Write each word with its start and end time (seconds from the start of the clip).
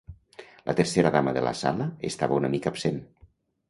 La 0.69 0.75
tercera 0.79 1.13
dama 1.17 1.35
de 1.37 1.45
la 1.51 1.55
sala 1.61 1.89
estava 2.13 2.43
una 2.43 2.55
mica 2.59 2.77
absent. 2.77 3.03